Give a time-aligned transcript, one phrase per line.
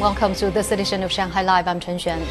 [0.00, 1.68] Welcome to this edition of Shanghai Live.
[1.68, 2.24] I'm Chen Xuan.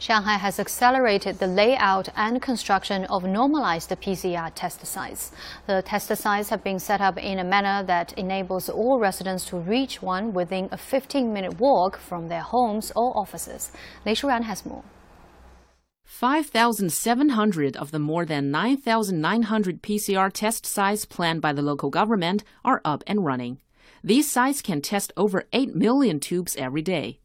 [0.00, 5.30] Shanghai has accelerated the layout and construction of normalized PCR test sites.
[5.68, 9.58] The test sites have been set up in a manner that enables all residents to
[9.58, 13.70] reach one within a 15 minute walk from their homes or offices.
[14.04, 14.82] Lei Shuran has more.
[16.10, 22.82] 5,700 of the more than 9,900 PCR test sites planned by the local government are
[22.84, 23.58] up and running.
[24.04, 27.20] These sites can test over 8 million tubes every day.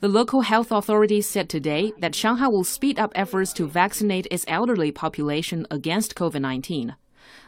[0.00, 4.46] The local health authorities said today that Shanghai will speed up efforts to vaccinate its
[4.48, 6.96] elderly population against COVID 19.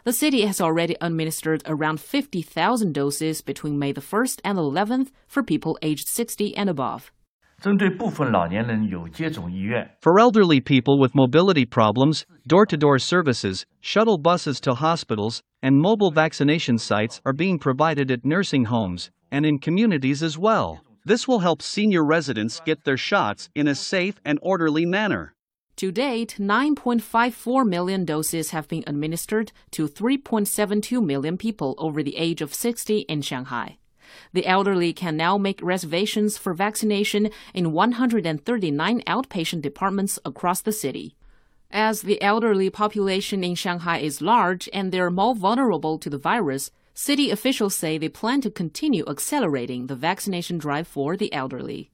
[0.04, 5.42] The city has already administered around 50,000 doses between May the 1st and 11th for
[5.42, 7.10] people aged 60 and above.
[10.02, 15.80] For elderly people with mobility problems, door to door services, shuttle buses to hospitals, and
[15.80, 20.82] mobile vaccination sites are being provided at nursing homes and in communities as well.
[21.06, 25.34] This will help senior residents get their shots in a safe and orderly manner.
[25.76, 32.42] To date, 9.54 million doses have been administered to 3.72 million people over the age
[32.42, 33.78] of 60 in Shanghai.
[34.32, 41.14] The elderly can now make reservations for vaccination in 139 outpatient departments across the city.
[41.70, 46.70] As the elderly population in Shanghai is large and they're more vulnerable to the virus,
[46.94, 51.90] city officials say they plan to continue accelerating the vaccination drive for the elderly.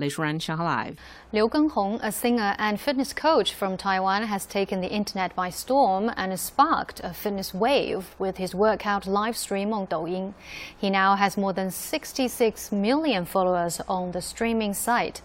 [0.00, 0.98] Live.
[1.32, 6.10] Liu Genghong, a singer and fitness coach from Taiwan, has taken the internet by storm
[6.16, 10.34] and sparked a fitness wave with his workout live stream on Douyin.
[10.76, 15.22] He now has more than 66 million followers on the streaming site.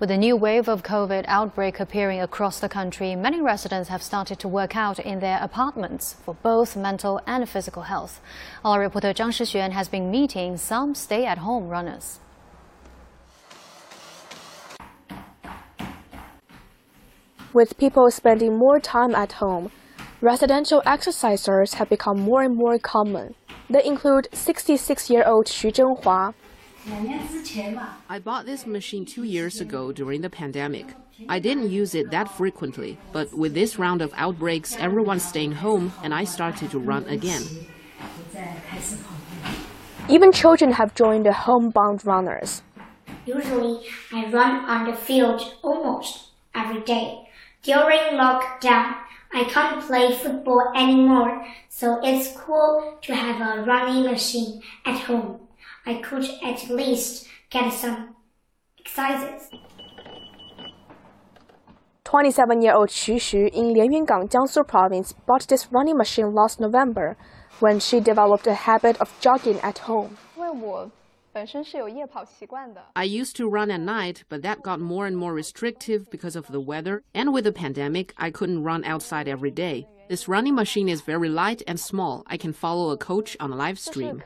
[0.00, 4.38] With a new wave of COVID outbreak appearing across the country, many residents have started
[4.40, 8.20] to work out in their apartments for both mental and physical health.
[8.64, 12.18] Our reporter Zhang Shixuan has been meeting some stay-at-home runners.
[17.54, 19.70] With people spending more time at home,
[20.22, 23.34] residential exercisers have become more and more common.
[23.68, 26.32] They include 66-year-old Xu Zhenghua.
[28.08, 30.94] I bought this machine two years ago during the pandemic.
[31.28, 35.92] I didn't use it that frequently, but with this round of outbreaks, everyone's staying home
[36.02, 37.42] and I started to run again.
[40.08, 42.62] Even children have joined the homebound runners.
[43.26, 47.28] Usually, I run on the field almost every day.
[47.62, 48.96] During lockdown,
[49.32, 55.42] I can't play football anymore, so it's cool to have a running machine at home.
[55.86, 58.16] I could at least get some
[58.80, 59.48] exercises.
[62.04, 67.16] 27-year-old Xu Xu in Lianyungang, Jiangsu province bought this running machine last November
[67.60, 70.18] when she developed a habit of jogging at home.
[72.94, 76.46] I used to run at night, but that got more and more restrictive because of
[76.48, 77.02] the weather.
[77.14, 79.86] And with the pandemic, I couldn't run outside every day.
[80.08, 82.22] This running machine is very light and small.
[82.26, 84.22] I can follow a coach on a live stream.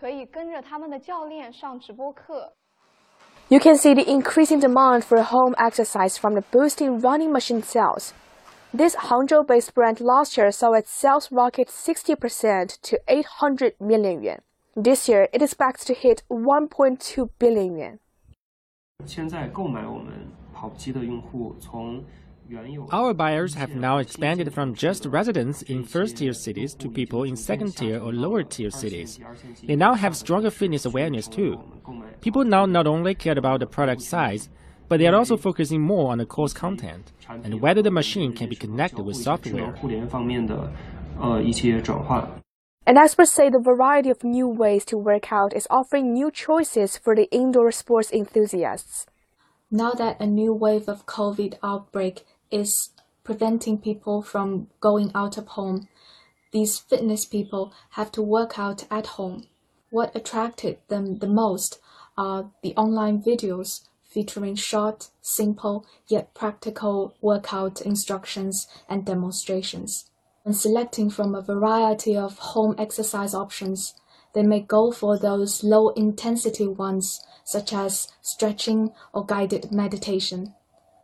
[3.48, 8.12] You can see the increasing demand for home exercise from the boosting running machine sales.
[8.74, 14.40] This Hangzhou-based brand last year saw its sales rocket 60% to 800 million yuan.
[14.78, 17.98] This year, it is expects to hit 1.2 billion yuan.
[22.92, 27.98] Our buyers have now expanded from just residents in first-tier cities to people in second-tier
[27.98, 29.18] or lower-tier cities.
[29.64, 31.58] They now have stronger fitness awareness too.
[32.20, 34.50] People now not only care about the product size,
[34.88, 38.50] but they are also focusing more on the course content and whether the machine can
[38.50, 39.74] be connected with software.
[42.86, 46.96] And experts say the variety of new ways to work out is offering new choices
[46.96, 49.06] for the indoor sports enthusiasts.
[49.72, 52.90] Now that a new wave of COVID outbreak is
[53.24, 55.88] preventing people from going out of home,
[56.52, 59.48] these fitness people have to work out at home.
[59.90, 61.80] What attracted them the most
[62.16, 70.08] are the online videos featuring short, simple, yet practical workout instructions and demonstrations.
[70.46, 73.96] When selecting from a variety of home exercise options,
[74.32, 80.54] they may go for those low intensity ones, such as stretching or guided meditation.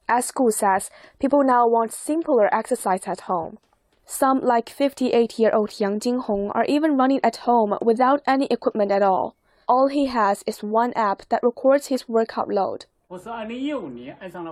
[0.08, 3.58] As Gu says, people now want simpler exercise at home.
[4.06, 8.92] Some, like 58 year old Yang Jinghong, are even running at home without any equipment
[8.92, 9.34] at all.
[9.66, 12.86] All he has is one app that records his workout load.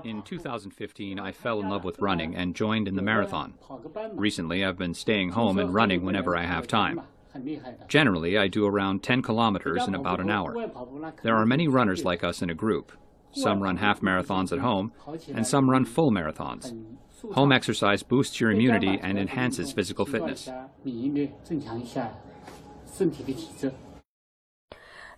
[0.05, 3.55] In 2015, I fell in love with running and joined in the marathon.
[4.13, 7.01] Recently, I've been staying home and running whenever I have time.
[7.89, 10.55] Generally, I do around 10 kilometers in about an hour.
[11.23, 12.93] There are many runners like us in a group.
[13.33, 14.93] Some run half marathons at home,
[15.33, 16.75] and some run full marathons.
[17.33, 20.51] Home exercise boosts your immunity and enhances physical fitness.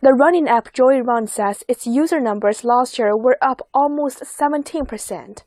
[0.02, 5.44] The running app Joy Run says its user numbers last year were up almost 17%.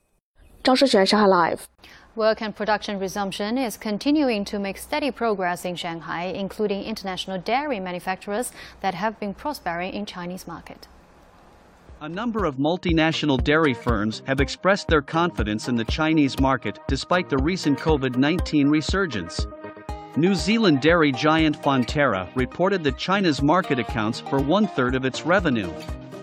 [0.63, 1.69] 张世璇, Shanghai Live.
[2.17, 7.79] Work and production resumption is continuing to make steady progress in Shanghai, including international dairy
[7.79, 10.89] manufacturers that have been prospering in Chinese market.
[12.03, 17.29] A number of multinational dairy firms have expressed their confidence in the Chinese market despite
[17.29, 19.47] the recent COVID 19 resurgence.
[20.18, 25.26] New Zealand dairy giant Fonterra reported that China's market accounts for one third of its
[25.26, 25.70] revenue.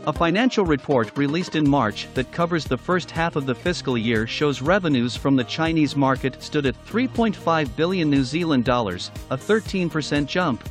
[0.07, 4.27] A financial report released in March that covers the first half of the fiscal year
[4.27, 10.25] shows revenues from the Chinese market stood at 3.5 billion New Zealand dollars, a 13%
[10.25, 10.67] jump.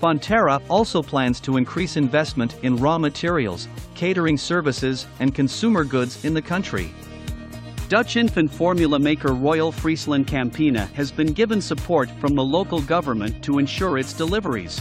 [0.00, 3.66] Fonterra also plans to increase investment in raw materials,
[3.96, 6.94] catering services, and consumer goods in the country.
[7.88, 13.44] Dutch infant formula maker Royal Friesland Campina has been given support from the local government
[13.44, 14.80] to ensure its deliveries.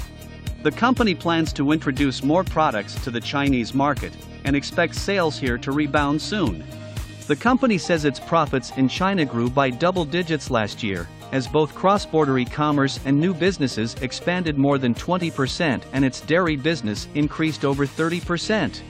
[0.64, 4.14] The company plans to introduce more products to the Chinese market
[4.46, 6.64] and expects sales here to rebound soon.
[7.28, 11.76] The company says its profits in China grew by double digits last year, as both
[11.76, 17.86] cross-border e-commerce and new businesses expanded more than 20% and its dairy business increased over
[17.86, 18.82] 30%.